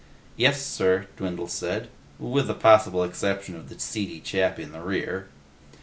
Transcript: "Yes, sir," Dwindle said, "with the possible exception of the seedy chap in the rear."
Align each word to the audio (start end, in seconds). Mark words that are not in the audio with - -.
"Yes, 0.35 0.59
sir," 0.65 1.05
Dwindle 1.15 1.47
said, 1.47 1.87
"with 2.17 2.47
the 2.47 2.55
possible 2.55 3.03
exception 3.03 3.55
of 3.55 3.69
the 3.69 3.79
seedy 3.79 4.19
chap 4.19 4.57
in 4.57 4.71
the 4.71 4.81
rear." 4.81 5.27